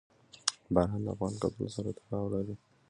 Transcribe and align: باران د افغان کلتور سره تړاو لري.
باران 0.73 1.01
د 1.05 1.07
افغان 1.13 1.33
کلتور 1.41 1.69
سره 1.75 1.89
تړاو 1.97 2.27
لري. 2.33 2.55